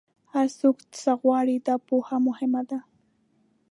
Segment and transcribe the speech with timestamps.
[0.33, 2.79] هر څوک څه غواړي، دا پوهه مهمه ده.